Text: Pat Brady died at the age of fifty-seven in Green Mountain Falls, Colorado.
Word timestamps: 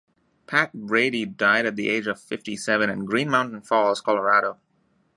Pat 0.47 0.73
Brady 0.73 1.25
died 1.27 1.67
at 1.67 1.75
the 1.75 1.87
age 1.87 2.07
of 2.07 2.19
fifty-seven 2.19 2.89
in 2.89 3.05
Green 3.05 3.29
Mountain 3.29 3.61
Falls, 3.61 4.01
Colorado. 4.01 4.57